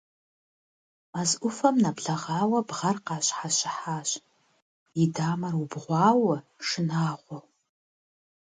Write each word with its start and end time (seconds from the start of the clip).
Мэз 1.11 1.31
Ӏуфэм 1.39 1.75
нэблэгъуауэ 1.83 2.59
Бгъэр 2.67 2.97
къащхьэщыхьащ, 3.05 4.09
и 5.03 5.05
дамэр 5.15 5.53
убгъуауэ, 5.63 6.35
шынагъуэу. 6.67 7.43